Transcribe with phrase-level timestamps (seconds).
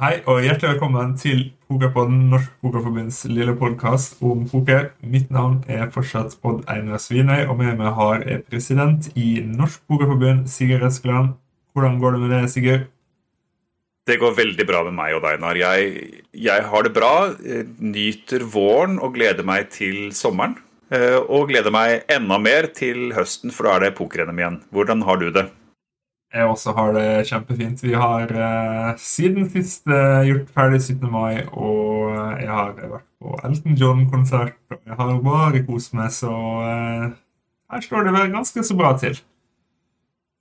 [0.00, 4.86] Hei og hjertelig velkommen til Pokerpodden, Norsk Pokerforbunds lille podkast om poker.
[5.04, 9.82] Mitt navn er fortsatt Odd Einar Svinøy, og med meg har jeg president i Norsk
[9.92, 11.34] Pokerforbund, Sigurd Eskeland.
[11.76, 12.88] Hvordan går det med deg, Sigurd?
[14.08, 15.60] Det går veldig bra med meg og Einar.
[15.60, 17.12] Jeg, jeg har det bra,
[17.76, 20.56] nyter våren og gleder meg til sommeren.
[20.88, 24.62] Eh, og gleder meg enda mer til høsten, for da er det poker-NM igjen.
[24.72, 25.50] Hvordan har du det?
[26.30, 27.80] Jeg også har det kjempefint.
[27.82, 31.08] Vi har eh, siden sist eh, gjort ferdig 17.
[31.10, 34.54] mai, og uh, jeg har vært på Elton John-konsert.
[34.78, 39.18] Jeg har bare kost meg, så her står det vel ganske så bra til.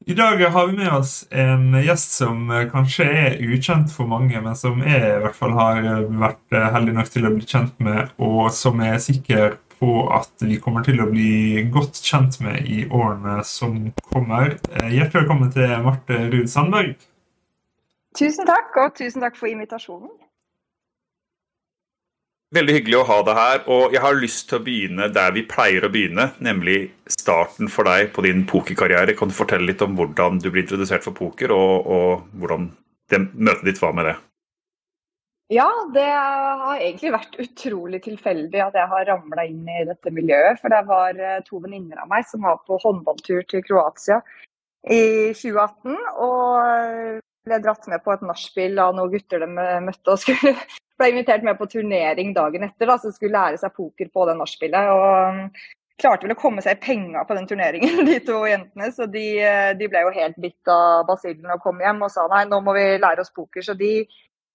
[0.08, 4.56] I dag har vi med oss en gjest som kanskje er ukjent for mange, men
[4.58, 5.82] som jeg i hvert fall har
[6.22, 10.44] vært heldig nok til å bli kjent med, og som jeg er sikker på at
[10.44, 13.78] vi kommer til å bli godt kjent med i årene som
[14.12, 14.58] kommer.
[14.76, 16.98] Eh, hjertelig velkommen til Marte Ruud Sandberg.
[18.20, 20.12] Tusen takk, og tusen takk for invitasjonen.
[22.50, 23.60] Veldig hyggelig å ha deg her.
[23.70, 27.86] og Jeg har lyst til å begynne der vi pleier å begynne, nemlig starten for
[27.86, 29.14] deg på din pokerkarriere.
[29.18, 32.72] Kan du fortelle litt om hvordan du ble introdusert for poker, og, og hvordan
[33.14, 34.18] det, møtet ditt var med det?
[35.50, 40.60] Ja, det har egentlig vært utrolig tilfeldig at jeg har ramla inn i dette miljøet.
[40.62, 44.20] For det var eh, to venninner av meg som var på håndballtur til Kroatia
[44.86, 45.98] i 2018.
[46.22, 49.50] Og ble dratt med på et nachspiel av noen gutter de
[49.88, 50.54] møtte og skulle,
[51.02, 52.86] ble invitert med på turnering dagen etter.
[52.86, 54.94] Da, så skulle lære seg poker på det nachspielet.
[54.94, 55.66] Og
[56.00, 58.94] klarte vel å komme seg i penga på den turneringen, de to jentene.
[58.94, 62.30] Så de, eh, de ble jo helt bitt av basillen og kom hjem og sa
[62.30, 63.66] nei, nå må vi lære oss poker.
[63.66, 64.04] Så de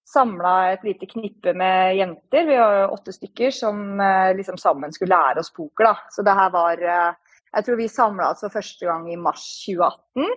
[0.05, 5.15] samla et lite knippe med jenter, vi var åtte stykker, som eh, liksom sammen skulle
[5.15, 5.85] lære oss poker.
[5.85, 5.95] da.
[6.09, 7.13] Så det her var eh,
[7.55, 10.27] Jeg tror vi samla oss for første gang i mars 2018.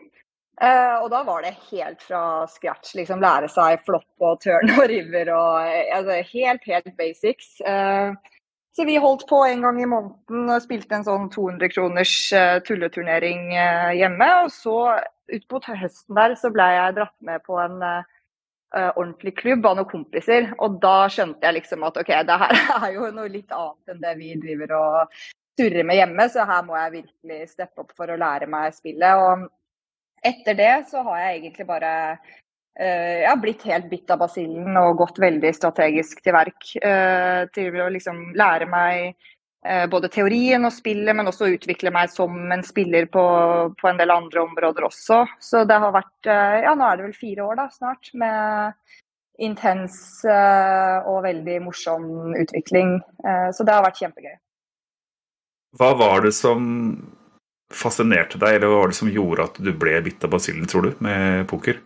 [0.62, 2.94] Eh, og da var det helt fra scratch.
[2.94, 7.58] liksom Lære seg flopp og turn og river og altså, helt, helt basics.
[8.78, 12.14] så vi holdt på en gang i måneden og spilte en sånn 200 kroners
[12.66, 13.50] tulleturnering
[13.98, 14.28] hjemme.
[14.44, 14.78] Og så
[15.34, 17.82] utpå høsten der så ble jeg dratt med på en
[18.76, 20.50] uh, ordentlig klubb av noen kompiser.
[20.64, 24.02] Og da skjønte jeg liksom at OK, det her er jo noe litt annet enn
[24.02, 25.22] det vi driver og
[25.58, 29.22] surrer med hjemme, så her må jeg virkelig steppe opp for å lære meg spillet.
[29.24, 29.48] Og
[30.28, 34.78] etter det så har jeg egentlig bare uh, jeg har blitt helt bitt av basillen
[34.78, 36.70] og gått veldig strategisk til verk.
[36.82, 39.37] Uh, til å liksom lære meg Eh,
[39.90, 43.24] både teorien og spillet, men også utvikle meg som en spiller på,
[43.74, 45.24] på, en del andre områder også.
[45.42, 48.78] Så det har vært eh, Ja, nå er det vel fire år da, snart med
[49.42, 53.00] intens eh, og veldig morsom utvikling.
[53.54, 54.36] Så det har vært kjempegøy.
[55.78, 56.64] Hva var det som
[57.74, 60.88] fascinerte deg, eller hva var det som gjorde at du ble bitt av basillen, tror
[60.88, 61.80] du, med poker?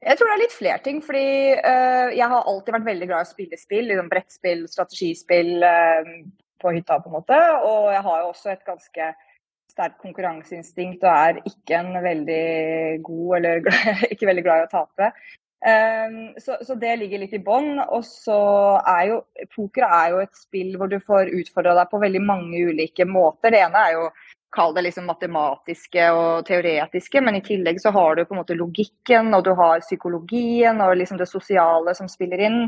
[0.00, 1.00] Jeg tror det er litt flere ting.
[1.04, 1.26] fordi
[1.60, 3.90] uh, jeg har alltid vært veldig glad i å spille spill.
[3.90, 6.14] Liksom brettspill, strategispill, uh,
[6.60, 7.40] på hytta, på en måte.
[7.64, 9.10] Og jeg har jo også et ganske
[9.70, 12.46] sterkt konkurranseinstinkt og er ikke en veldig
[13.06, 13.70] god eller
[14.12, 15.12] ikke veldig glad i å tape.
[15.60, 17.78] Um, så, så, det ligger litt i bånn.
[17.84, 18.40] Og så
[18.80, 19.20] er jo
[19.54, 23.52] poker er jo et spill hvor du får utfordra deg på veldig mange ulike måter.
[23.52, 24.06] Det ene er jo
[24.54, 28.56] kall det liksom matematiske og teoretiske, men i tillegg så har du på en måte
[28.58, 32.64] logikken, og du har psykologien og liksom det sosiale som spiller inn.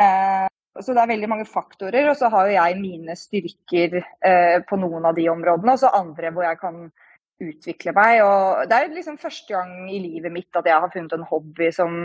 [0.00, 0.48] Uh,
[0.80, 2.08] så det er veldig mange faktorer.
[2.10, 5.92] Og så har jo jeg mine styrker eh, på noen av de områdene, og så
[5.96, 6.84] andre hvor jeg kan
[7.42, 8.22] utvikle meg.
[8.24, 11.68] Og det er liksom første gang i livet mitt at jeg har funnet en hobby
[11.74, 12.00] som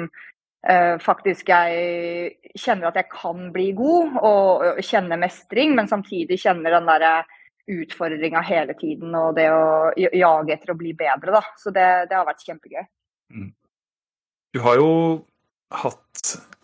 [0.68, 6.40] eh, faktisk jeg kjenner at jeg kan bli god, og, og kjenner mestring, men samtidig
[6.44, 7.14] kjenner den derre
[7.68, 11.34] utfordringa hele tiden og det å jage etter å bli bedre.
[11.36, 11.42] Da.
[11.60, 12.86] Så det, det har vært kjempegøy.
[13.36, 13.50] Mm.
[14.56, 14.92] Du har jo
[15.74, 16.04] hatt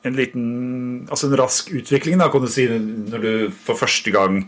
[0.04, 0.46] en liten
[1.12, 4.44] Altså en rask utvikling, da, kan du si, når du for første gang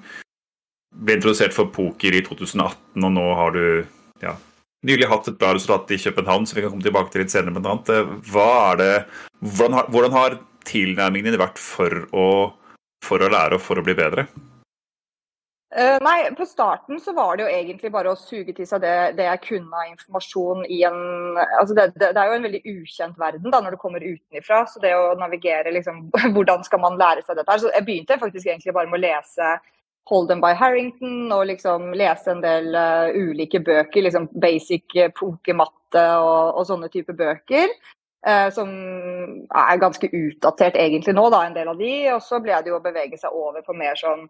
[0.96, 3.64] ble introdusert for poker i 2018, og nå har du
[4.24, 4.36] ja,
[4.88, 7.60] nylig hatt et bra resultat i København, som vi kan komme tilbake til litt senere,
[7.60, 12.28] blant hvordan, har, hvordan har tilnærmingen din vært for å,
[13.04, 14.28] for å lære og for å bli bedre?
[15.74, 18.96] Uh, nei, På starten så var det jo egentlig bare å suge til seg det,
[19.18, 21.00] det jeg kunne av informasjon i en
[21.42, 24.62] altså det, det, det, er jo en veldig ukjent verden da, når du kommer utenifra.
[24.70, 26.06] Så det å navigere liksom,
[26.38, 27.64] Hvordan skal man lære seg dette her?
[27.64, 29.56] Så jeg begynte faktisk egentlig bare med å lese
[30.06, 34.06] Holden by Harrington og liksom lese en del uh, ulike bøker.
[34.06, 37.74] liksom Basic uh, pokermatte og, og sånne type bøker.
[38.26, 38.70] Som
[39.54, 41.92] er ganske utdatert egentlig nå, da, en del av de.
[42.16, 44.24] Og så ble det jo å bevege seg over på mer sånn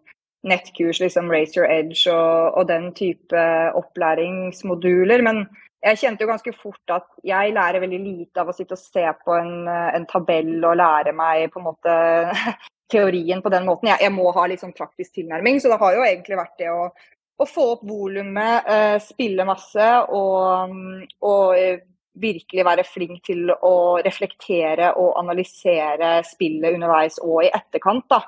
[0.46, 3.46] nettkurs, liksom Race Your Edge og, og, den type
[3.78, 5.24] opplæringsmoduler.
[5.26, 5.44] Men
[5.84, 9.04] jeg kjente jo ganske fort at jeg lærer veldig lite av å sitte og se
[9.24, 11.98] på en, en tabell og lære meg på en måte
[12.92, 13.90] teorien på den måten.
[13.92, 15.60] Jeg, jeg må ha litt sånn praktisk tilnærming.
[15.60, 16.88] Så det har jo egentlig vært det å,
[17.36, 20.80] å få opp volumet, eh, spille masse og,
[21.26, 21.84] og,
[22.16, 28.06] virkelig være flink til å reflektere og analysere spillet underveis og i etterkant.
[28.08, 28.22] da.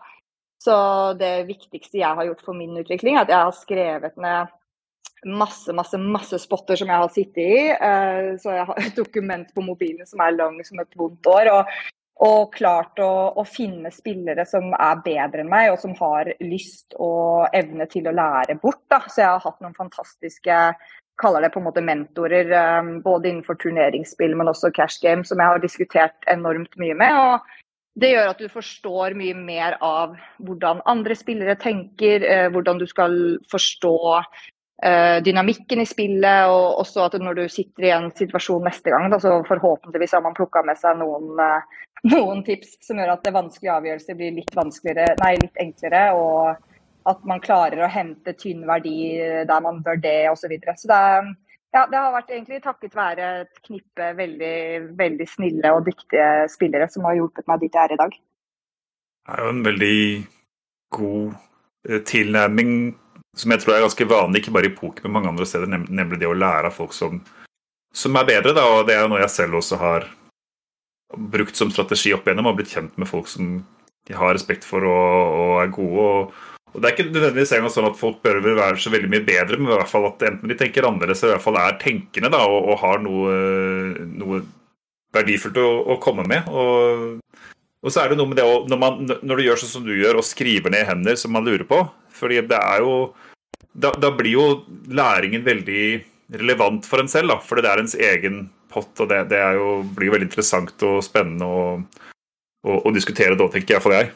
[0.58, 0.76] Så
[1.18, 4.54] det viktigste jeg har gjort for min utvikling, er at jeg har skrevet ned
[5.26, 7.60] masse, masse masse spotter som jeg har sittet i.
[7.78, 11.52] Uh, så jeg har et dokument på mobilen som er lang som et vondt år.
[11.54, 11.72] Og,
[12.28, 16.96] og klart å, å, finne spillere som er bedre enn meg, og som har lyst
[16.98, 18.82] og evne til å lære bort.
[18.90, 19.04] Da.
[19.06, 20.64] Så jeg har hatt noen fantastiske
[21.18, 25.40] kaller det på en måte mentorer, um, både innenfor turneringsspill, men også cash game, som
[25.42, 27.22] jeg har diskutert enormt mye med.
[27.22, 27.56] og
[27.98, 30.14] det gjør at du forstår mye mer av
[30.44, 33.18] hvordan andre spillere tenker, eh, hvordan du skal
[33.50, 33.96] forstå
[34.82, 39.10] Eh, dynamikken i spillet, og også at når du sitter i en situasjon neste gang,
[39.18, 41.80] så forhåpentligvis har man plukka med seg noen, eh,
[42.12, 44.54] noen, tips som gjør at vanskelige avgjørelser blir litt,
[45.18, 49.18] nei, litt enklere, og at man klarer å hente tynn verdi
[49.48, 50.44] der man bør det, osv.
[50.44, 50.76] Så, videre.
[50.78, 51.02] så det,
[51.74, 54.58] ja, det har vært egentlig takket være et knippe veldig,
[54.96, 58.16] veldig snille og dyktige spillere som har hjulpet meg dit jeg er i dag.
[59.28, 59.98] Det er jo en veldig
[60.96, 61.34] god
[61.88, 62.72] eh, tilnærming
[63.38, 66.18] som jeg tror er ganske vanlig, ikke bare i poker, men mange andre steder, nemlig
[66.18, 67.20] det å lære av folk som,
[67.94, 68.54] som er bedre.
[68.56, 70.08] Da, og Det er jo noe jeg selv også har
[71.16, 73.60] brukt som strategi opp igjennom, og blitt kjent med folk som
[74.08, 76.08] de har respekt for og, og er gode.
[76.08, 79.58] Og, og, Det er ikke nødvendigvis sånn at folk bør være så veldig mye bedre,
[79.58, 82.32] men i hvert fall at enten de tenker annerledes eller i hvert fall er tenkende
[82.34, 83.36] da, og, og har noe,
[84.20, 84.42] noe
[85.16, 86.50] verdifullt å, å, komme med.
[86.52, 87.18] Og,
[87.82, 89.94] og så er det noe med det å, når, når du gjør sånn som du
[89.96, 91.86] gjør, og skriver ned hender som man lurer på
[92.18, 92.94] fordi det er jo
[93.78, 94.46] da, da, blir jo
[94.90, 95.82] læringen veldig
[96.40, 98.40] relevant for en selv, da, fordi det er ens egen
[98.72, 98.90] pott.
[98.98, 101.60] og Det, det jo, blir jo veldig interessant og spennende å,
[102.66, 104.10] å diskutere da, tenker jeg for jeg.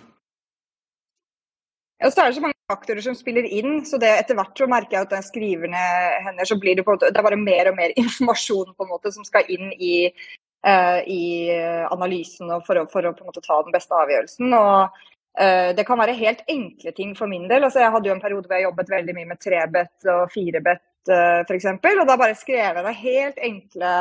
[2.02, 4.66] Ja, så er det så mange faktorer som spiller inn, så det etter hvert så
[4.70, 5.82] merker jeg at den skriverne
[6.26, 8.87] henne, så blir det på en måte, det er bare mer og mer informasjon på
[8.87, 9.94] en måte som skal inn i,
[10.66, 11.25] uh, i
[11.94, 14.54] analysen for å, for å, på en måte ta den beste avgjørelsen.
[14.58, 15.02] og
[15.40, 17.64] Eh, det kan være helt enkle ting for min del.
[17.64, 21.12] Altså, jeg hadde jo en periode hvor jeg jobbet veldig mye med trebett og firebett
[21.12, 21.69] uh, f.eks.
[21.72, 23.94] Og da bare skrev jeg ned helt enkle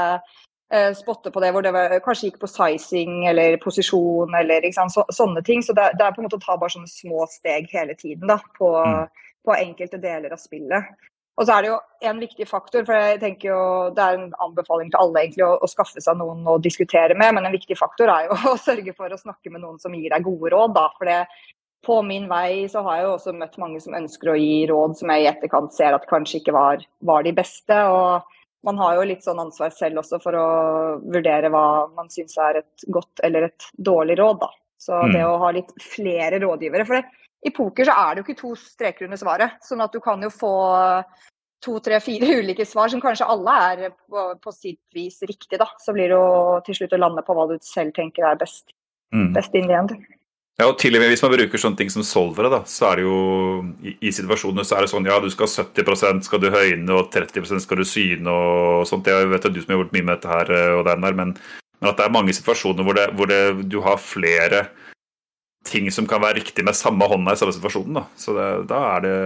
[0.73, 4.93] uh, spotter på det, hvor det var, kanskje gikk på sizing eller posisjon eller sant,
[4.95, 5.63] så, sånne ting.
[5.65, 8.27] Så det, det, er på en måte å ta bare sånne små steg hele tiden
[8.31, 9.23] da, på, mm.
[9.47, 10.91] på enkelte deler av spillet.
[11.39, 11.77] Og så er det jo
[12.09, 13.61] en viktig faktor, for jeg tenker jo
[13.95, 17.33] det er en anbefaling til alle egentlig å, å, skaffe seg noen å diskutere med,
[17.37, 20.11] men en viktig faktor er jo å sørge for å snakke med noen som gir
[20.11, 20.75] deg gode råd.
[20.75, 21.23] da, for det,
[21.85, 24.99] på min vei så har jeg jo også møtt mange som ønsker å gi råd
[24.99, 27.79] som jeg i etterkant ser at kanskje ikke var, var de beste.
[27.89, 28.27] og
[28.63, 30.47] man har jo litt sånn ansvar selv også for å
[31.01, 31.65] vurdere hva
[31.95, 34.41] man syns er et godt eller et dårlig råd.
[34.43, 34.51] da.
[34.81, 35.13] Så mm.
[35.15, 36.85] det å ha litt flere rådgivere.
[36.85, 39.57] For det, i poker så er det jo ikke to streker under svaret.
[39.65, 40.53] Sånn at du kan jo få
[41.61, 45.69] to, tre, fire ulike svar som kanskje alle er på, på sitt vis riktig, da.
[45.81, 48.73] Så blir det jo til slutt å lande på hva du selv tenker er best,
[49.15, 49.31] mm.
[49.37, 49.95] best in the end.
[50.61, 52.99] Ja, og til og med Hvis man bruker sånne ting som solvere, da, så er
[52.99, 53.15] det jo
[53.81, 57.09] i, i situasjoner så er det sånn ja, du skal 70% skal du høyne og
[57.15, 59.09] 30% skal du syne og sånt.
[59.09, 61.17] Jeg vet at du som har gjort mye med dette her eh, og den der,
[61.17, 61.33] men,
[61.81, 63.41] men at det er mange situasjoner hvor, det, hvor det,
[63.73, 64.67] du har flere
[65.65, 67.97] ting som kan være riktig med samme hånda i samme situasjonen.
[67.97, 68.05] Da.
[68.21, 69.17] Så det, da er det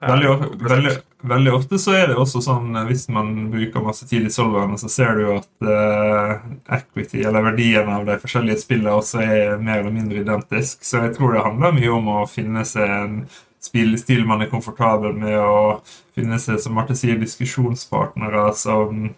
[0.00, 0.28] Veldig,
[0.62, 0.90] veldig,
[1.26, 4.78] veldig, ofte så er det også sånn eh, hvis man bruker masse tid i solverne,
[4.78, 6.36] så ser du jo at uh,
[6.76, 10.86] equity, eller verdien av de forskjellige spillene, også er mer eller mindre identisk.
[10.86, 13.20] Så jeg tror det handler mye om å finne seg en
[13.58, 15.82] spillestil man er komfortabel med, og
[16.14, 19.08] finne seg, som Marte sier, diskusjonspartnere som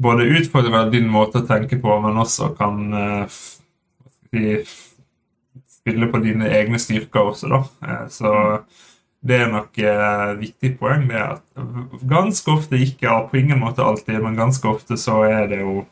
[0.00, 3.40] både utfordrer din måte å tenke på, men også kan uh,
[5.68, 8.06] spille på dine egne styrker også, da.
[8.08, 8.30] Så
[9.20, 11.08] det er nok eh, viktig poeng.
[11.08, 11.42] det at
[12.08, 15.84] Ganske ofte ikke, ja, på ingen måte alltid, men ganske ofte så er det jo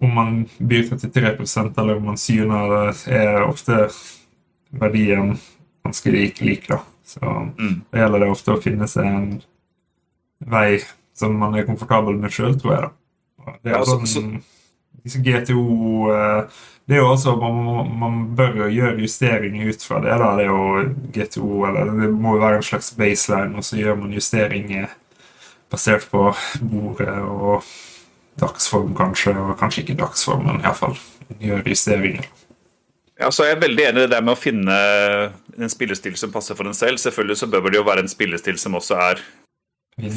[0.00, 3.88] Om man byr 33 eller om man syner, det, er ofte
[4.70, 5.32] verdien
[5.82, 6.78] ganske lik, lik da.
[7.04, 7.24] Så
[7.58, 7.80] mm.
[7.90, 9.42] det gjelder det ofte å finne seg en
[10.38, 10.78] vei
[11.18, 12.86] som man er komfortabel med sjøl, tror jeg.
[12.86, 13.56] da.
[13.64, 14.57] Det er ja, sånn, så, så...
[15.04, 15.62] Disse GTO
[16.12, 20.14] eh, det er jo også, man, man, bør jo gjøre justeringer ut fra det.
[20.22, 20.62] da, Det er jo
[21.12, 24.86] GTO, eller det må jo være en slags baseline, og så gjør man justeringer
[25.68, 26.30] basert på
[26.64, 27.66] bordet og
[28.40, 29.36] dagsform, kanskje.
[29.36, 30.96] Og kanskje ikke dagsform, men iallfall
[31.42, 32.24] gjøre justeringer.
[33.20, 34.80] Ja, så er jeg veldig enig i det med å finne
[35.58, 37.02] en spillestil som passer for en selv.
[37.02, 39.20] Selvfølgelig så bør det jo være en spillestil som også er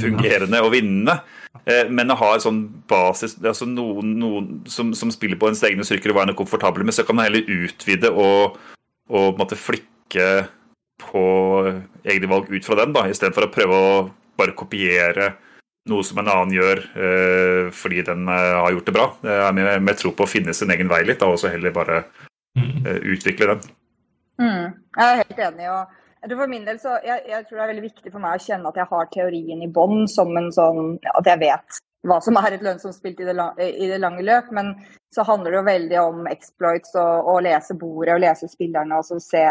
[0.01, 1.19] fungerende og vinnende.
[1.65, 5.63] Eh, men å ha en sånn basis altså noen, noen som, som, spiller på ens
[5.67, 8.57] egne styrker og hva en er komfortabel med, så kan man heller utvide og,
[9.11, 10.31] og på en måte flikke
[11.01, 11.23] på
[12.07, 13.93] egne valg ut fra den, da, istedenfor å prøve å
[14.39, 15.33] bare kopiere
[15.89, 19.07] noe som en annen gjør eh, fordi den eh, har gjort det bra.
[19.23, 21.51] Det er med, med tro på å finne sin egen vei litt, da, og så
[21.53, 22.03] heller bare
[22.57, 22.85] mm.
[22.85, 23.65] eh, utvikle den.
[24.41, 25.71] Mm, jeg er helt enig.
[25.73, 28.43] og for min del så, jeg, jeg, tror det er veldig viktig for meg å
[28.43, 32.37] kjenne at jeg har teorien i bånn, som en sånn At jeg vet hva som
[32.39, 34.49] er et lønnsomt spill i, i, det lange løp.
[34.55, 34.73] Men
[35.13, 39.05] så handler det jo veldig om exploits og å lese bordet og lese spillerne og
[39.05, 39.45] så se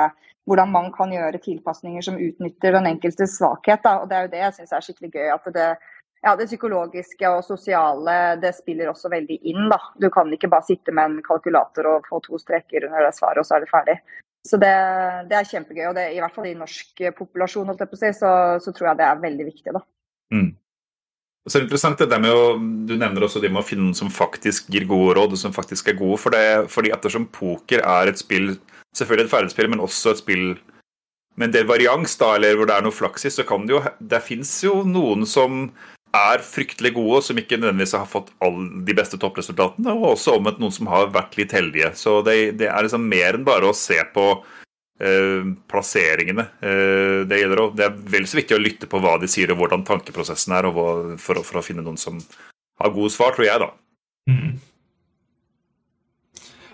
[0.49, 3.85] hvordan man kan gjøre tilpasninger som utnytter den enkeltes svakhet.
[3.85, 4.01] Da.
[4.03, 5.29] Og det er jo det jeg syns er skikkelig gøy.
[5.37, 5.69] at det,
[6.25, 9.69] ja, det psykologiske og sosiale det spiller også veldig inn.
[9.71, 9.79] da.
[10.03, 13.45] Du kan ikke bare sitte med en kalkulator og få to streker under det svaret,
[13.45, 14.01] og så er det ferdig.
[14.47, 14.73] Så det,
[15.29, 15.85] det er kjempegøy.
[15.91, 18.33] Og det, i hvert fall i norsk populasjon, holdt jeg på å si, så,
[18.65, 19.75] så tror jeg det er veldig viktig.
[19.77, 19.85] da.
[20.35, 20.51] Mm.
[21.49, 22.57] Så er interessant det med å,
[22.87, 25.55] Du nevner også det med å finne noen som faktisk gir gode råd, og som
[25.57, 26.19] faktisk er gode.
[26.23, 28.53] For det, fordi ettersom poker er et spill,
[28.97, 30.45] selvfølgelig et ferdigspill, men også et spill
[31.39, 33.77] med en del varians, da, eller hvor det er noe flaks i, så kan det
[33.77, 33.81] jo
[34.13, 35.71] Det fins jo noen som
[36.17, 38.33] er fryktelig gode, som ikke nødvendigvis har fått
[38.87, 39.93] de beste toppresultatene.
[39.95, 41.93] Og også omvendt noen som har vært litt heldige.
[41.99, 44.27] Så det, det er liksom mer enn bare å se på
[45.03, 46.47] eh, plasseringene.
[46.61, 49.63] Eh, det, gjelder det er vel så viktig å lytte på hva de sier og
[49.63, 50.89] hvordan tankeprosessen er, hva,
[51.23, 52.19] for, for, å finne noen som
[52.81, 53.71] har gode svar, tror jeg, da.
[54.31, 54.59] Mm.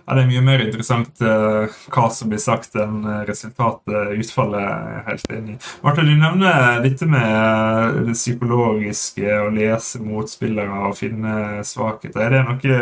[0.06, 4.66] Ja, Det er mye mer interessant uh, hva som blir sagt, enn eh, resultatet, utfallet.
[5.08, 11.64] helt helt enig Martha, du nevner dette med det psykologiske, å lese motspillere og finne
[11.66, 12.22] svakheter.
[12.22, 12.78] Er det noe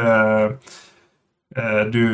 [1.56, 2.04] uh, du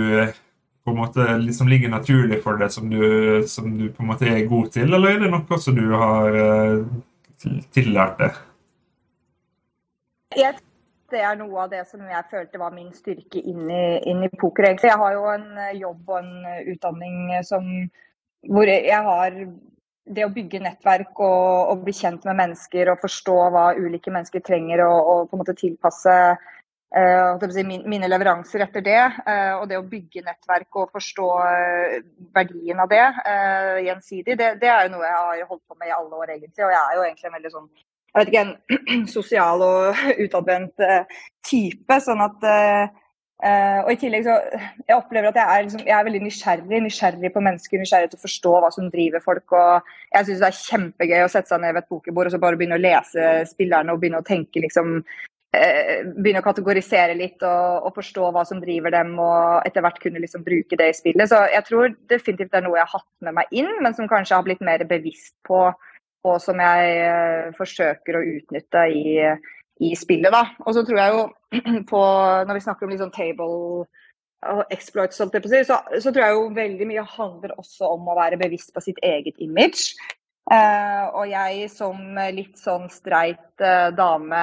[0.84, 4.30] på en måte liksom ligger naturlig for deg, som du, som du på en måte
[4.30, 6.86] er god til, eller er det noe som du har uh,
[7.74, 8.42] tillært deg?
[10.38, 10.54] Jeg
[11.12, 14.30] det er noe av det som jeg følte var min styrke inn i, inn i
[14.40, 14.68] poker.
[14.68, 14.90] egentlig.
[14.92, 17.66] Jeg har jo en eh, jobb og en eh, utdanning som,
[18.48, 19.42] hvor jeg har
[20.10, 24.42] det å bygge nettverk og, og, bli kjent med mennesker og forstå hva ulike mennesker
[24.42, 26.14] trenger, og, og på en måte tilpasse
[26.96, 29.02] uh, min, mine leveranser etter det.
[29.22, 32.00] Uh, og det å bygge nettverk og forstå uh,
[32.34, 33.04] verdien av det
[33.86, 36.64] gjensidig, det, det, er jo noe jeg har holdt på med i alle år, egentlig.
[36.66, 37.70] Og jeg er jo egentlig en veldig sånn
[38.10, 38.42] jeg vet ikke,
[38.94, 42.00] en sosial og utadvendt uh, type.
[42.02, 42.98] sånn at uh,
[43.86, 44.34] Og i tillegg så
[44.84, 46.82] Jeg opplever at jeg er, liksom, jeg er veldig nysgjerrig.
[46.86, 49.56] Nysgjerrig på mennesker, nysgjerrig til å forstå hva som driver folk.
[49.56, 52.42] og Jeg syns det er kjempegøy å sette seg ned ved et pokerbord og så
[52.42, 55.02] bare begynne å lese spillerne og begynne å tenke liksom
[55.50, 60.22] begynne å kategorisere litt og, og, forstå hva som driver dem, og etter hvert kunne
[60.22, 61.26] liksom bruke det i spillet.
[61.26, 64.06] Så jeg tror definitivt det er noe jeg har hatt med meg inn, men som
[64.06, 65.64] kanskje har blitt mer bevisst på
[66.26, 69.16] og som jeg eh, forsøker å utnytte i,
[69.80, 70.32] i spillet.
[70.32, 70.44] Da.
[70.66, 71.24] Og så tror jeg jo
[71.92, 72.02] på,
[72.46, 73.50] når vi snakker om liksom table
[74.50, 78.72] og exploits, så, så, tror jeg jo veldig mye handler også om å være bevisst
[78.72, 79.92] på sitt eget image.
[80.50, 84.38] Uh, og jeg som litt sånn streit uh, dame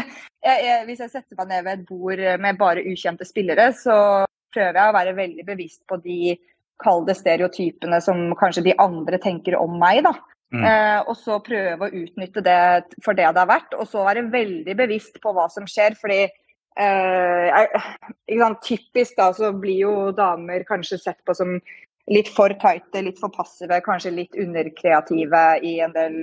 [0.44, 4.26] jeg, jeg, Hvis jeg setter meg ned ved et bord med bare ukjente spillere, så
[4.52, 6.34] prøver jeg å være veldig bevisst på de
[6.82, 10.02] kalde stereotypene som kanskje de andre tenker om meg.
[10.04, 10.12] da.
[10.54, 10.62] Mm.
[10.62, 12.58] Eh, og så prøve å utnytte det
[13.04, 15.96] for det det har vært, og så være veldig bevisst på hva som skjer.
[15.98, 16.22] fordi
[16.78, 17.78] eh,
[18.38, 21.56] sant, Typisk da så blir jo damer kanskje sett på som
[22.06, 26.20] litt for tighte, litt for passive, kanskje litt underkreative i en del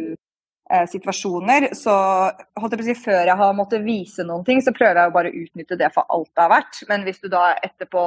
[0.71, 1.73] eh, situasjoner.
[1.75, 5.01] Så holdt jeg på å si, før jeg har måttet vise noen ting, så prøver
[5.01, 6.79] jeg å bare utnytte det for alt det har vært.
[6.87, 8.05] Men hvis du da etterpå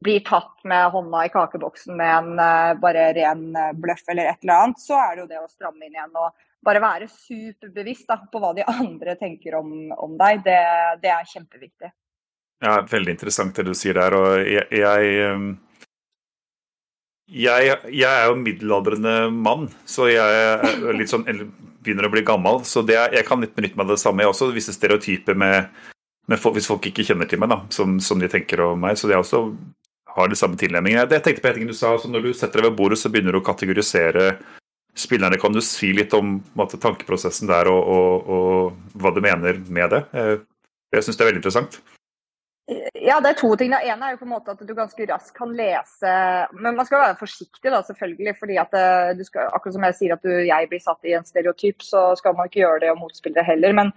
[0.00, 4.44] blir tatt med hånda i kakeboksen med en uh, bare ren uh, bløff eller et
[4.44, 6.30] eller annet, så er det jo det å stramme inn igjen og
[6.64, 10.44] bare være superbevisst da, på hva de andre tenker om, om deg.
[10.46, 10.60] Det,
[11.02, 11.92] det, er kjempeviktig.
[12.64, 14.16] Ja, Veldig interessant det du sier der.
[14.16, 15.50] og jeg, jeg, um,
[17.30, 21.28] jeg, jeg er jo middelaldrende mann, så jeg er litt sånn,
[21.80, 22.64] begynner å bli gammel.
[22.68, 24.24] Så det, jeg kan litt benytte meg av det samme.
[24.24, 25.70] Jeg også visse stereotyper med,
[26.28, 29.00] med folk, hvis folk ikke kjenner til meg, da, som, som de tenker om meg.
[29.00, 29.46] Så det er også
[30.16, 31.06] har de samme tilnærmingene.
[31.10, 33.10] Jeg tenkte på en ting du sa, altså Når du setter deg ved bordet, så
[33.12, 34.34] begynner du å kategorisere
[34.96, 35.38] spillerne.
[35.40, 39.94] Kan du si litt om måte, tankeprosessen der, og, og, og, hva du mener med
[39.94, 40.04] det?
[40.12, 40.36] Eh,
[40.94, 41.80] jeg syns det er veldig interessant.
[42.94, 43.72] Ja, det er to ting.
[43.72, 46.10] Det ene er jo på en måte at du ganske raskt kan lese
[46.54, 48.36] Men man skal være forsiktig, da, selvfølgelig.
[48.38, 51.16] fordi at eh, du skal, Akkurat som jeg sier at du, jeg blir satt i
[51.18, 53.74] en stereotyp, så skal man ikke gjøre det og motspille det heller.
[53.74, 53.90] Men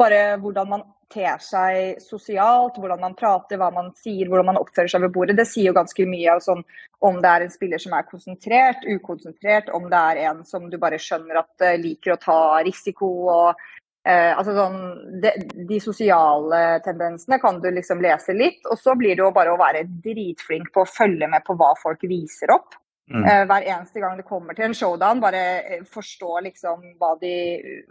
[0.00, 0.82] bare hvordan man
[1.12, 5.38] ter seg sosialt, hvordan man prater, hva man sier, hvordan man oppfører seg ved bordet.
[5.38, 6.64] Det sier jo ganske mye sånn,
[7.06, 10.78] om det er en spiller som er konsentrert, ukonsentrert, om det er en som du
[10.82, 13.66] bare skjønner at uh, liker å ta risiko og
[14.06, 14.76] Eh, altså sånn,
[15.18, 15.32] de,
[15.66, 19.58] de, sosiale tendensene kan du liksom lese litt, og så blir det jo bare å
[19.58, 22.76] være dritflink på å følge med på hva folk viser opp.
[23.10, 23.24] Mm.
[23.24, 27.32] Eh, hver eneste gang det kommer til en showdown, bare eh, forstå liksom hva, de,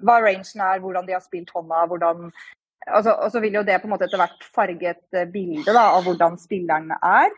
[0.07, 2.31] hva rangen er, hvordan de har spilt hånda, hvordan
[2.85, 5.73] altså, Og så vil jo det på en måte etter hvert farge et eh, bilde
[5.73, 7.33] da, av hvordan spilleren er.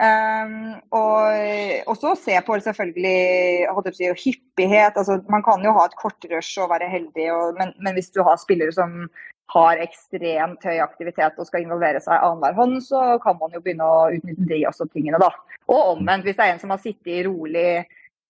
[0.00, 3.66] Um, og også se på selvfølgelig
[3.96, 4.96] si, hyppighet.
[4.96, 8.22] Altså, man kan jo ha et kortrush og være heldig, og, men, men, hvis du
[8.22, 9.08] har spillere som
[9.50, 13.86] har ekstremt høy aktivitet og skal involvere seg annenhver hånd, så kan man jo begynne
[13.86, 15.32] å utnytte de også tingene, da.
[15.66, 17.82] Og omvendt, hvis det er en som har sittet rolig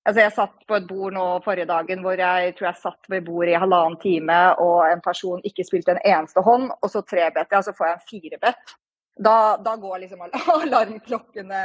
[0.08, 3.26] Altså jeg satt på et bord nå forrige dagen hvor jeg tror jeg satt ved
[3.26, 7.44] bordet i halvannen time, og en person ikke spilte en eneste hånd, og så trebet
[7.44, 8.78] jeg, og så får jeg en firebett
[9.20, 10.22] da, da, går liksom
[10.62, 11.62] alarmklokkene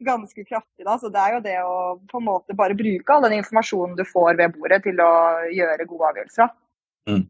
[0.00, 0.84] ganske kraftig.
[0.84, 0.96] Da.
[0.98, 1.74] Så det er jo det å
[2.10, 5.12] på en måte bare bruke all den informasjonen du får ved bordet til å
[5.52, 6.54] gjøre gode avgjørelser.
[7.10, 7.26] Mm.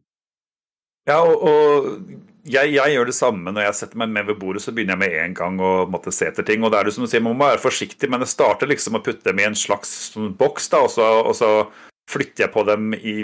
[1.10, 4.62] Ja, og, og jeg, jeg, gjør det samme når jeg setter meg med ved bordet.
[4.64, 6.64] Så begynner jeg med en gang å måtte se etter ting.
[6.64, 8.98] og det er det som du sier, Man må være forsiktig, men det starter liksom
[8.98, 10.68] å putte dem i en slags sånn boks.
[10.72, 11.52] da, og så, og så
[12.10, 13.16] flytter jeg på dem i,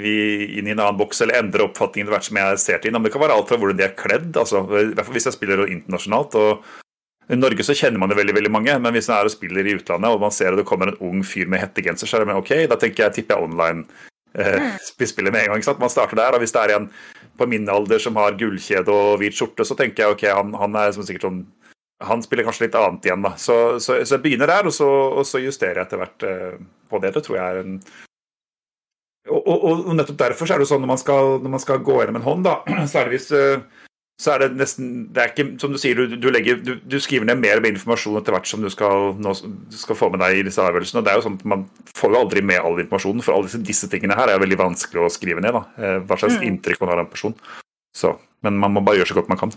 [0.59, 2.95] inn i en annen boks eller endrer oppfatningen hvert som jeg ser til.
[2.95, 5.31] Men det kan være alt fra hvordan de er kledd, altså, i hvert fall hvis
[5.31, 6.37] jeg spiller internasjonalt.
[6.38, 9.35] og I Norge så kjenner man det veldig veldig mange, men hvis man er og
[9.35, 12.19] spiller i utlandet og man ser at det kommer en ung fyr med hettegenser, så
[12.19, 13.83] er det med OK, da tenker jeg, tipper jeg online
[14.38, 14.76] eh, mm.
[15.02, 15.62] spiller med en gang.
[15.62, 15.83] ikke sant?
[15.83, 16.37] Man starter der.
[16.37, 16.90] og Hvis det er en
[17.38, 20.81] på min alder som har gullkjede og hvit skjorte, så tenker jeg OK, han, han
[20.81, 21.45] er sikkert sånn
[22.05, 23.31] han spiller kanskje litt annet igjen, da.
[23.40, 26.59] Så, så, så jeg begynner der, og så, og så justerer jeg etter hvert eh,
[26.90, 27.14] på det.
[27.14, 27.78] Det tror jeg er en
[29.26, 31.97] og, og, og, nettopp derfor er det sånn når man skal, når man skal gå
[31.99, 33.64] gjennom en hånd, da, så er det hvis eh,
[34.17, 36.97] så er det nesten det er ikke, Som du sier, du, du, legger, du, du
[37.05, 39.35] skriver ned mer og mer informasjon etter hvert som du skal, nå,
[39.77, 41.03] skal, få med deg i disse avgjørelsene.
[41.05, 41.67] det er jo sånn at Man
[41.99, 45.05] får jo aldri med all informasjonen, for alle disse, disse tingene her er veldig vanskelig
[45.05, 45.59] å skrive ned.
[45.59, 46.47] da, eh, Hva slags mm.
[46.49, 47.37] inntrykk man har av en person.
[47.97, 49.52] Så, men man må bare gjøre så godt man kan.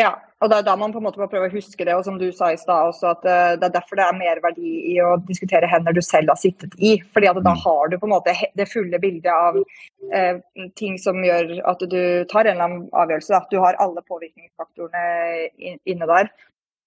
[0.00, 1.94] Ja, og det er da man på en måte må prøve å huske det.
[1.96, 4.40] Og som du sa i stad også, at eh, det er derfor det er mer
[4.44, 6.98] verdi i å diskutere hender du selv har sittet i.
[7.14, 7.62] fordi at da mm.
[7.64, 9.56] har du på en måte det fulle bildet av
[10.12, 10.42] eh,
[10.76, 13.38] ting som gjør at du tar en eller annen avgjørelse.
[13.40, 16.34] At du har alle påvirkningsfaktorene inne der.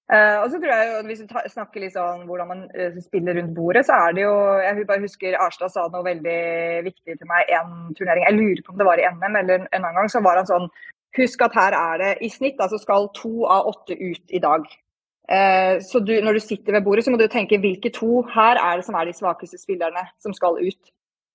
[0.07, 3.35] Uh, og så tror jeg jo, Hvis vi snakker litt sånn hvordan man uh, spiller
[3.35, 6.37] rundt bordet, så er det jo Jeg bare husker Arstad sa noe veldig
[6.85, 8.23] viktig til meg en turnering.
[8.23, 10.07] Jeg lurer på om det var i NM eller en annen gang.
[10.13, 10.69] Så var han sånn
[11.17, 14.67] Husk at her er det i snitt altså skal to av åtte ut i dag.
[15.31, 18.59] Eh, så du, når du sitter ved bordet, så må du tenke hvilke to her
[18.61, 20.91] er det som er de svakeste spillerne som skal ut.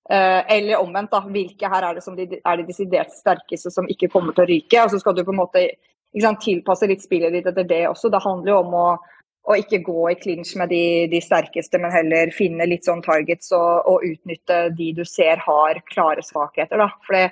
[0.09, 1.21] Eh, eller omvendt, da.
[1.29, 4.49] Hvilke her er det som de, er de desidert sterkeste som ikke kommer til å
[4.49, 4.83] ryke.
[4.83, 5.67] Og så skal du på en måte
[6.21, 8.11] sant, tilpasse litt spillet ditt etter det også.
[8.11, 8.87] Det handler jo om å,
[9.43, 13.53] å ikke gå i clinch med de, de, sterkeste, men heller finne litt sånn targets
[13.55, 16.81] og, og, utnytte de du ser har klare svakheter.
[16.81, 16.89] da.
[17.05, 17.29] For det,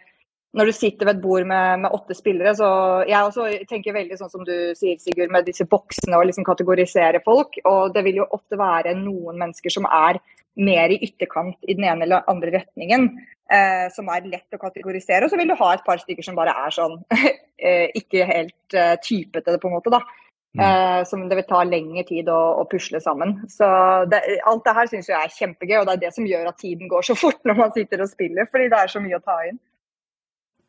[0.57, 2.67] når du sitter ved et bord med, med, åtte spillere, så
[3.07, 7.21] Jeg også tenker veldig sånn som du sier, Sigurd, med disse boksene og liksom kategorisere
[7.23, 7.55] folk.
[7.69, 10.19] Og det vil jo ofte være noen mennesker som er
[10.59, 13.13] mer i ytterkant i den ene eller andre retningen.
[13.51, 15.25] Eh, som er lett å kategorisere.
[15.25, 16.99] Og så vil du ha et par stykker som bare er sånn
[17.67, 19.91] eh, ikke helt eh, typete, på en måte.
[19.91, 20.03] da.
[20.51, 20.61] Mm.
[20.67, 23.37] Eh, som det vil ta lengre tid å, å pusle sammen.
[23.51, 23.67] Så
[24.11, 26.59] det, Alt det her syns jeg er kjempegøy, og det er det som gjør at
[26.59, 28.47] tiden går så fort når man sitter og spiller.
[28.51, 29.59] Fordi det er så mye å ta inn.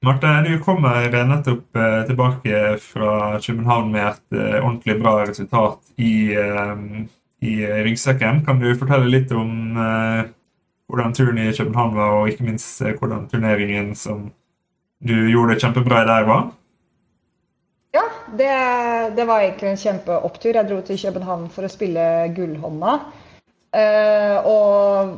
[0.02, 6.34] Marte, du kommer nettopp eh, tilbake fra København med et eh, ordentlig bra resultat i,
[6.34, 6.80] eh,
[7.46, 7.52] i
[7.86, 8.40] ryggsekken.
[8.42, 9.78] Kan du fortelle litt om
[10.90, 14.26] hvordan turen i København var, og ikke minst hvordan turneringen som
[14.98, 16.50] du gjorde kjempebra i der, var?
[17.94, 18.52] Ja, det,
[19.14, 20.56] det, var egentlig en kjempeopptur.
[20.58, 22.98] Jeg dro til København for å spille Gullhånda.
[24.50, 25.14] Og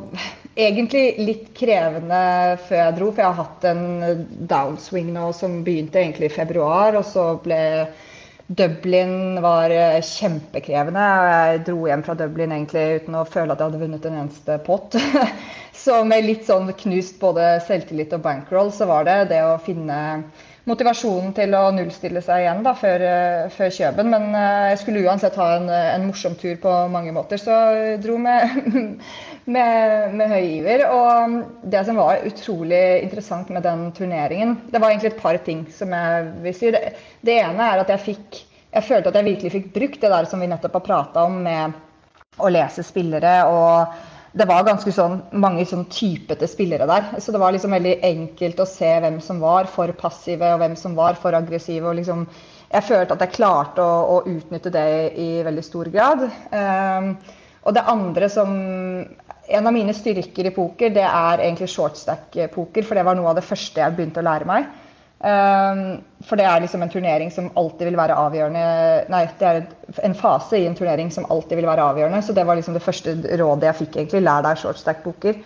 [0.55, 6.01] egentlig litt krevende før jeg dro, for jeg har hatt en downswing nå som begynte
[6.01, 6.97] egentlig i februar.
[6.99, 7.61] Og så ble
[8.47, 11.01] Dublin var eh, kjempekrevende.
[11.01, 14.19] og Jeg dro hjem fra Dublin egentlig uten å føle at jeg hadde vunnet en
[14.21, 14.97] eneste pott.
[15.85, 19.97] så med litt sånn knust både selvtillit og bankroll, så var det det å finne
[20.69, 24.09] motivasjonen til å nullstille seg igjen da, før, eh, før Kjøben.
[24.11, 27.59] Men eh, jeg skulle uansett ha en, en, morsom tur på mange måter, så
[28.01, 28.57] dro med,
[29.55, 30.87] med, med, høy iver.
[30.89, 31.37] Og
[31.69, 35.93] det som var utrolig interessant med den turneringen, det var egentlig et par ting som
[35.93, 36.73] jeg vil si.
[36.73, 36.83] Det,
[37.25, 38.43] det ene er at jeg fikk
[38.75, 41.37] Jeg følte at jeg virkelig fikk brukt det der som vi nettopp har prata om,
[41.45, 41.77] med
[42.43, 43.37] å lese spillere.
[43.47, 47.13] og det var ganske sånn mange sånn typete spillere der.
[47.23, 50.75] Så det var liksom veldig enkelt å se hvem som var for passive, og hvem
[50.79, 51.87] som var for aggressive.
[51.87, 52.25] og liksom
[52.75, 54.87] jeg følte at jeg klarte å, å utnytte det
[55.21, 56.25] i, veldig stor grad.
[56.51, 57.13] Um,
[57.65, 58.57] og det andre som
[59.45, 62.81] En av mine styrker i poker, det er egentlig shortstack-poker.
[62.81, 64.71] For det var noe av det første jeg begynte å lære meg.
[65.19, 68.63] Um, for det er liksom en turnering som alltid vil være avgjørende
[69.09, 69.61] Nei, det er
[70.03, 72.21] en fase i en turnering som alltid vil være avgjørende.
[72.25, 74.25] Så det var liksom det første rådet jeg fikk, egentlig.
[74.27, 75.39] Lær deg shortstack-boker.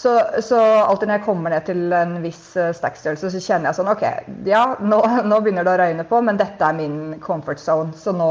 [0.00, 3.76] Så, så, alltid når jeg kommer ned til en viss uh, stack-størrelse, så kjenner jeg
[3.76, 4.04] sånn OK,
[4.48, 7.92] ja, nå, nå, begynner det å røyne på, men dette er min comfort zone.
[8.00, 8.30] Så nå,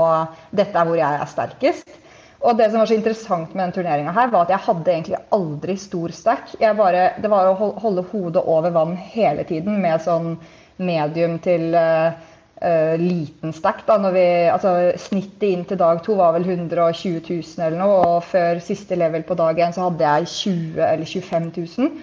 [0.58, 2.00] dette er hvor jeg er sterkest.
[2.40, 5.20] Og det som var så interessant med den turneringa her, var at jeg hadde egentlig
[5.36, 6.54] aldri stor stack.
[6.80, 10.38] Bare, det var å holde hodet over vann hele tiden med sånn
[10.80, 12.18] medium til uh,
[12.64, 13.86] uh, liten stack.
[13.88, 18.28] Da, vi, altså, snittet inn til dag to var vel 120 000 eller noe, og
[18.30, 21.98] før siste level på dag én så hadde jeg 20 eller 25 000.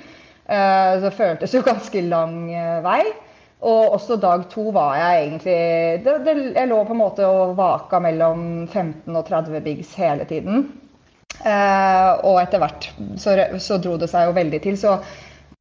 [0.47, 2.43] Uh, så føltes jo ganske lang
[2.87, 3.03] vei.
[3.67, 5.61] Og også dag to var jeg egentlig
[6.05, 10.27] det, det, Jeg lå på en måte og vaka mellom 15 og 30 bigs hele
[10.29, 10.67] tiden.
[11.45, 12.89] Eh, og etter hvert
[13.21, 14.79] så, så, dro det seg jo veldig til.
[14.81, 14.97] Så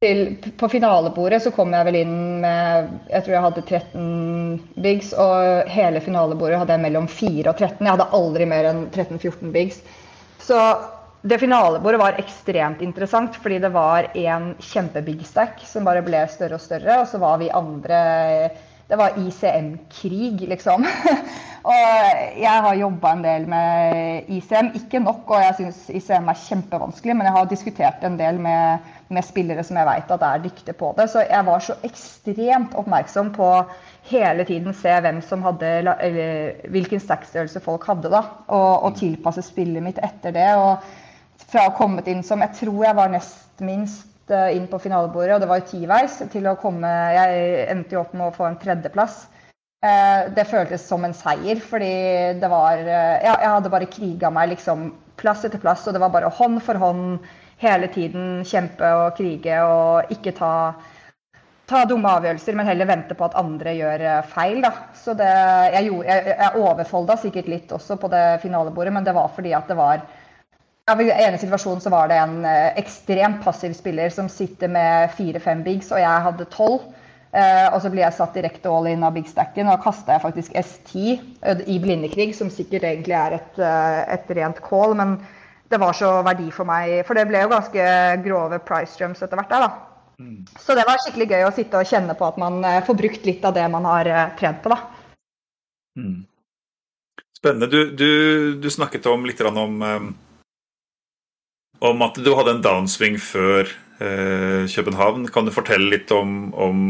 [0.04, 5.14] til, på finalebordet så kom jeg vel inn med Jeg tror jeg hadde 13 bigs,
[5.16, 7.80] og hele finalebordet hadde jeg mellom 4 og 13.
[7.80, 9.80] Jeg hadde aldri mer enn 13-14 bigs.
[10.44, 10.58] Så
[11.26, 16.60] det finalebordet var ekstremt interessant, fordi det var en kjempebig stack som bare ble større
[16.60, 17.00] og større.
[17.00, 18.00] Og så var vi andre
[18.86, 20.84] Det var ICM-krig, liksom.
[21.70, 21.86] og
[22.38, 24.68] jeg har jobba en del med ICM.
[24.78, 28.86] Ikke nok, og jeg syns ICM er kjempevanskelig, men jeg har diskutert en del med,
[29.10, 31.08] med spillere som jeg vet at er dyktige på det.
[31.10, 33.50] Så jeg var så ekstremt oppmerksom på
[34.12, 39.42] hele tiden se hvem som hadde, eller hvilken stackstørrelse folk hadde, da, og, og tilpasse
[39.48, 40.52] spillet mitt etter det.
[40.54, 40.86] og
[41.46, 45.36] fra å ha kommet inn som Jeg tror jeg var nest minst inn på finalebordet,
[45.36, 48.48] og det var jo tiveis, til å komme Jeg endte jo opp med å få
[48.48, 49.26] en tredjeplass.
[49.84, 51.92] Eh, det føltes som en seier, fordi
[52.40, 56.02] det var eh, Ja, jeg hadde bare kriga meg liksom plass etter plass, og det
[56.02, 57.18] var bare hånd for hånd
[57.60, 60.52] hele tiden kjempe og krige og ikke ta
[61.66, 64.60] ta dumme avgjørelser, men heller vente på at andre gjør feil.
[64.62, 64.70] Da.
[64.94, 65.26] Så det,
[65.74, 69.50] jeg, gjorde, jeg, jeg overfolda sikkert litt også på det finalebordet, men det var fordi
[69.56, 70.04] at det var
[70.86, 75.10] ja, I ene situasjonen så var det en eh, ekstremt passiv spiller som sitter med
[75.18, 76.84] fire-fem bigs, og jeg hadde tolv.
[77.36, 80.22] Eh, og så blir jeg satt direkte all in av big stacken, og kasta jeg
[80.22, 81.08] faktisk S10
[81.42, 85.16] eh, i blindekrig, som sikkert egentlig er et, eh, et, rent call, men
[85.68, 87.00] det var så verdi for meg.
[87.08, 87.88] For det ble jo ganske
[88.24, 90.22] grove price jumps etter hvert der, da.
[90.22, 90.46] Mm.
[90.62, 93.42] Så det var skikkelig gøy å sitte og kjenne på at man får brukt litt
[93.44, 94.78] av det man har trent på, da.
[95.98, 96.22] Mm.
[97.36, 97.68] Spennende.
[97.68, 98.08] Du, du,
[98.62, 100.14] du, snakket om litt om um
[101.84, 103.68] om at du hadde en downswing før
[104.00, 105.28] eh, København.
[105.32, 106.80] Kan du fortelle litt om, om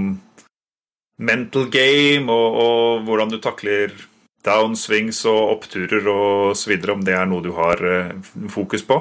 [1.18, 3.94] mental game, og, og, hvordan du takler
[4.46, 8.16] downswings og oppturer osv., om det er noe du har eh,
[8.52, 9.00] fokus på?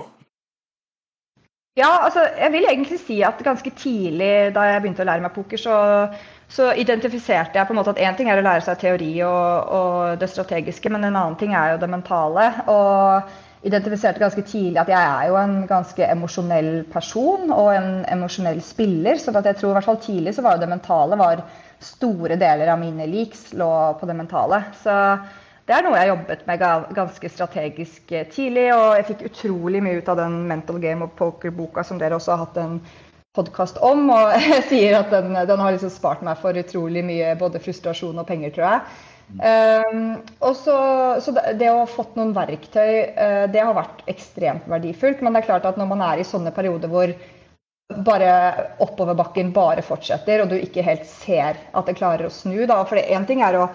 [1.76, 5.34] Ja, altså, jeg vil egentlig si at ganske tidlig da jeg begynte å lære meg
[5.36, 5.80] poker, så,
[6.48, 9.74] så identifiserte jeg på en måte at én ting er å lære seg teori og,
[9.76, 12.48] og det strategiske, men en annen ting er jo det mentale.
[12.71, 18.62] og identifiserte ganske tidlig at jeg er jo en ganske emosjonell person og en emosjonell
[18.63, 19.17] spiller.
[19.17, 21.41] Så jeg tror i hvert fall tidlig så var det mentale var
[21.82, 24.62] store deler av mine leaks lå på det mentale.
[24.84, 24.93] Så
[25.65, 26.62] det er noe jeg jobbet med
[26.99, 28.67] ganske strategisk tidlig.
[28.75, 32.36] Og jeg fikk utrolig mye ut av den Mental Game of Poker-boka som dere også
[32.36, 32.78] har hatt en
[33.36, 34.06] podkast om.
[34.13, 38.21] Og jeg sier at den, den har liksom spart meg for utrolig mye både frustrasjon
[38.21, 38.86] og penger, tror jeg.
[39.35, 40.75] Um, og så,
[41.21, 45.23] så det, det, å ha fått noen verktøy, uh, det har vært ekstremt verdifullt.
[45.25, 47.13] Men det er klart at når man er i sånne perioder hvor
[48.05, 48.29] bare
[48.81, 52.97] oppoverbakken bare fortsetter, og du ikke helt ser at det klarer å snu da, For
[52.97, 53.67] én ting er å,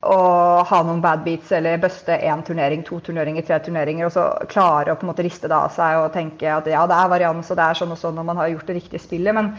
[0.00, 0.20] å,
[0.64, 4.94] ha noen bad beats eller buste én turnering, to turneringer, tre turneringer, og så klare
[4.94, 7.52] å på en måte riste det av seg og tenke at ja, det er varians
[7.52, 9.36] og det er sånn og sånn når man har gjort det riktige spillet.
[9.36, 9.52] men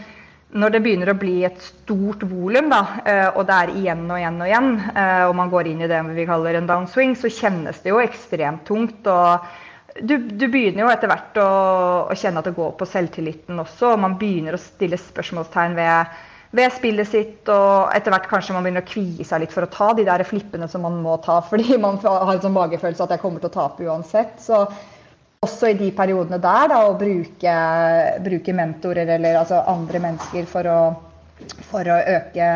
[0.52, 4.40] når det begynner å bli et stort volum, eh, og det er igjen og igjen
[4.40, 7.80] og igjen, eh, og man går inn i det vi kaller en downswing, så kjennes
[7.80, 9.06] det jo ekstremt tungt.
[9.08, 9.46] og
[10.00, 11.48] du, du begynner jo etter hvert å,
[12.08, 13.94] å, kjenne at det går på selvtilliten også.
[13.94, 16.14] og Man begynner å stille spørsmålstegn ved,
[16.56, 17.42] ved, spillet sitt.
[17.52, 20.24] Og etter hvert kanskje man begynner å kvie seg litt for å ta de der
[20.28, 23.52] flippene som man må ta fordi man har en sånn magefølelse at jeg kommer til
[23.52, 24.40] å tape uansett.
[24.40, 24.64] Så
[25.42, 27.54] også i de periodene der da, å bruke,
[28.22, 30.80] bruke mentorer eller altså andre mennesker for å,
[31.70, 32.50] for å øke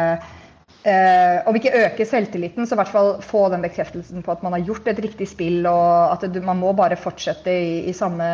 [0.86, 4.54] eh, Om ikke øke selvtilliten, så i hvert fall få den bekreftelsen på at man
[4.54, 8.30] har gjort et riktig spill, og at det, man må bare fortsette i, i samme,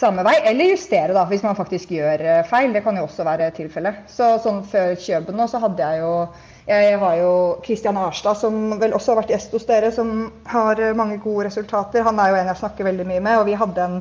[0.00, 0.34] samme, vei.
[0.50, 2.72] Eller justere, da, hvis man faktisk gjør eh, feil.
[2.74, 4.04] Det kan jo også være tilfellet.
[4.10, 6.14] Så sånn før Kjøben nå, så hadde jeg jo
[6.64, 10.80] jeg har jo Kristian Arstad, som vel også har vært gjest hos dere, som har
[10.96, 12.00] mange gode resultater.
[12.06, 13.98] Han er jo en jeg snakker veldig mye med, og vi hadde en,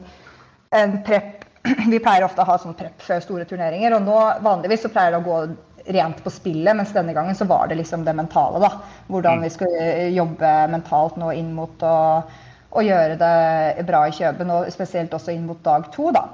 [0.80, 1.42] en prep
[1.94, 5.14] Vi pleier ofte å ha sånn prep før store turneringer, og nå vanligvis så pleier
[5.14, 5.38] det å gå
[5.96, 8.60] rent på spillet, mens denne gangen så var det liksom det mentale.
[8.64, 8.72] da.
[9.12, 9.44] Hvordan Mm.
[9.44, 12.24] vi skulle jobbe mentalt nå inn mot å,
[12.74, 16.10] å gjøre det bra i Kjøben, og spesielt også inn mot dag to.
[16.16, 16.26] da.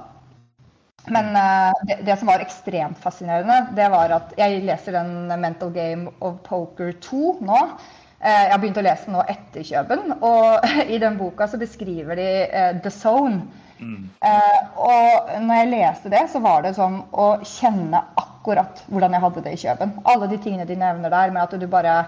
[1.10, 5.72] Men uh, det, det som var ekstremt fascinerende, det var at jeg leser den Mental
[5.74, 7.62] Game of Poker 2 nå.
[8.20, 11.60] Uh, jeg har begynt å lese den nå etter Kjøben, og i den boka så
[11.60, 13.44] beskriver de uh, The Zone.
[13.80, 19.24] Eh, og når jeg leste det, så var det som å kjenne akkurat hvordan jeg
[19.24, 19.94] hadde det i Kjøben.
[20.04, 22.02] Alle de tingene de nevner der, med at du bare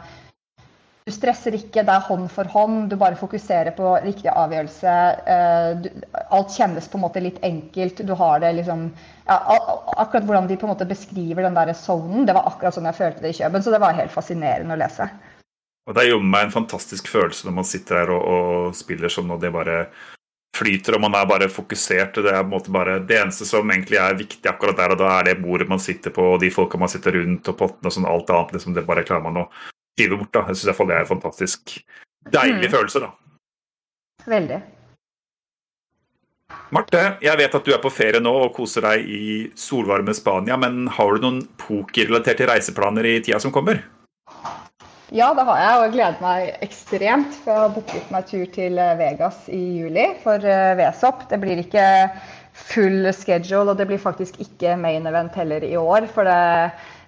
[1.03, 4.93] du stresser ikke, det er hånd for hånd, du bare fokuserer på riktig avgjørelse.
[5.35, 5.89] eh, du,
[6.31, 8.05] alt kjennes på en måte litt enkelt.
[8.07, 8.87] Du har det liksom
[9.27, 9.39] ja,
[9.97, 13.01] Akkurat hvordan de på en måte beskriver den der sonen, det var akkurat sånn jeg
[13.01, 13.67] følte det i Kjøben.
[13.67, 15.11] Så det var helt fascinerende å lese.
[15.91, 19.11] Og det er jo meg en fantastisk følelse når man sitter her og, og spiller
[19.11, 19.83] sånn, og det bare
[20.55, 22.23] flyter, og man er bare fokusert.
[22.23, 25.03] Det er på en måte bare det eneste som egentlig er viktig akkurat der og
[25.03, 27.91] da, er det bordet man sitter på, og de folka man sitter rundt, og pottene
[27.91, 28.07] og sånn.
[28.07, 29.49] Alt annet liksom, det bare klarer man å
[29.97, 30.33] skyve bort.
[30.33, 30.45] da.
[30.49, 31.79] Jeg syns iallfall det er en fantastisk
[32.31, 32.73] deilig Mm.
[32.77, 33.11] følelse, da.
[34.27, 34.63] Veldig.
[36.73, 40.57] Marte, jeg vet at du er på ferie nå og koser deg i solvarme Spania,
[40.57, 43.83] men har du noen pokerrelaterte reiseplaner i tida som kommer?
[45.13, 47.35] Ja, det har jeg, og jeg gleder meg ekstremt.
[47.43, 51.27] For jeg har booket meg tur til eh, Vegas i juli for eh, VSOP.
[51.29, 51.83] Det blir ikke
[52.57, 56.07] full schedule, og det blir faktisk ikke main event heller i år.
[56.15, 56.37] For det,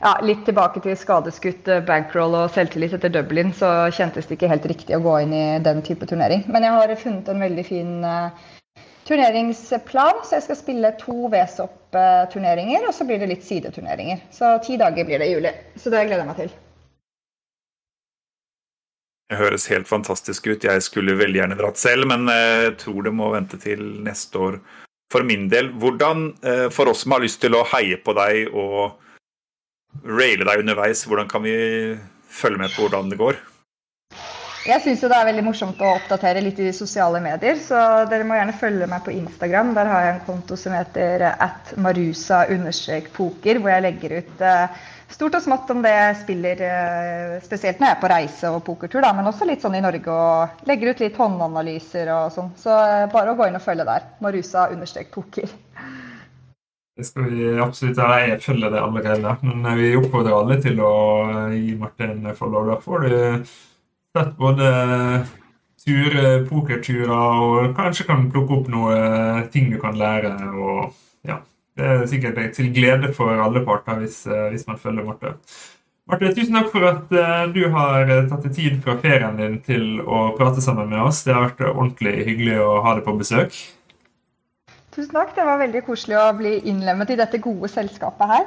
[0.03, 4.53] ja, litt tilbake til skadeskutt eh, bankroll og selvtillit etter Dublin, så kjentes det ikke
[4.53, 6.45] helt riktig å gå inn i den type turnering.
[6.53, 7.95] Men jeg har funnet en veldig fin
[9.09, 14.21] turneringsplan, så jeg skal spille to VSOP-turneringer, og så blir det litt sideturneringer.
[14.29, 15.57] Så ti dager blir det i juli.
[15.81, 16.55] Så det gleder jeg meg til.
[19.31, 20.67] Det høres helt fantastisk ut.
[20.67, 24.41] Jeg skulle veldig gjerne dratt selv, men eh, jeg tror det må vente til neste
[24.41, 24.59] år.
[25.13, 28.53] For min del, hvordan, eh, for oss som har lyst til å heie på deg
[28.53, 29.01] og
[30.05, 31.57] raile deg underveis, hvordan kan vi
[32.29, 33.41] følge med på hvordan det går?
[34.65, 38.37] Jeg syns det er veldig morsomt å oppdatere litt i sosiale medier, så dere må
[38.39, 39.75] gjerne følge meg på Instagram.
[39.77, 44.85] Der har jeg en konto som heter at marusa-poker, hvor jeg legger ut eh,
[45.15, 49.03] stort og smått om det spiller, eh, spesielt når jeg er på reise og pokertur,
[49.05, 52.51] da, men også litt sånn i Norge og legger ut litt håndanalyser og sånn.
[52.59, 54.09] Så eh, bare å gå inn og følge der.
[54.25, 55.55] Marusa-poker.
[56.95, 58.19] Det skal vi absolutt gjøre.
[58.31, 59.37] Jeg følger det allerede.
[59.47, 60.93] Men eh, vi oppfordrer alle til å
[61.55, 62.69] gi Martin follow.
[62.71, 63.17] Da får du
[64.15, 64.69] sett både
[65.85, 70.37] tur, pokerturer og kanskje kan plukke opp noe ting du kan lære.
[70.55, 70.95] og
[71.27, 71.41] ja,
[71.75, 75.35] Det er sikkert til glede for alle parter hvis, eh, hvis man følger Marte.
[76.07, 79.57] Marte, tusen takk for at eh, du har eh, tatt deg tid fra ferien din
[79.65, 81.25] til å prate sammen med oss.
[81.27, 83.57] Det har vært ordentlig hyggelig å ha deg på besøk.
[84.95, 85.33] Tusen takk.
[85.35, 88.47] Det var veldig koselig å bli innlemmet i dette gode selskapet her.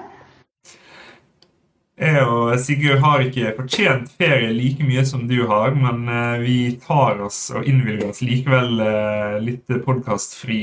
[1.98, 6.58] Jeg og Sigurd har ikke fortjent ferie like mye som du har, men eh, vi
[6.78, 10.60] tar oss og innvilger oss likevel eh, litt podkastfri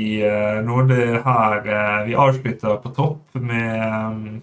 [0.63, 0.79] nåde nå.
[0.93, 4.39] Det er her eh, vi avslutter på topp med,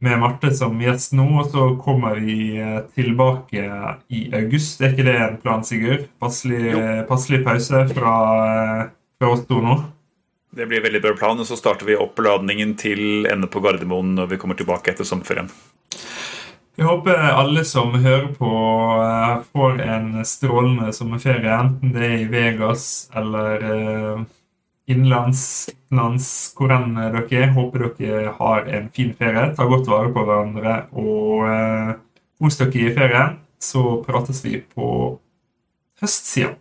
[0.00, 3.68] med Marte som gjest nå, og så kommer vi eh, tilbake
[4.08, 4.80] i august.
[4.80, 6.08] Er ikke det en plan, Sigurd?
[6.24, 6.72] Passelig,
[7.12, 8.18] passelig pause fra,
[8.48, 8.84] eh,
[9.20, 9.82] fra oss to nå?
[10.56, 14.32] Det blir veldig bra plan, og så starter vi oppladningen til ende på Gardermoen når
[14.32, 15.52] vi kommer tilbake etter sommerferien.
[16.78, 18.48] Jeg håper alle som hører på,
[19.02, 22.84] eh, får en strålende sommerferie, enten det er i Vegas
[23.18, 24.20] eller eh,
[24.86, 25.40] innenlands,
[25.72, 27.50] utenlands, hvor enn dere er.
[27.56, 29.48] Håper dere har en fin ferie.
[29.56, 31.90] Ta godt vare på hverandre og eh,
[32.38, 33.40] kos dere i ferien.
[33.58, 35.18] Så prates vi på
[35.98, 36.54] høstsida.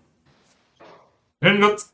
[1.46, 1.86] Gjør det godt.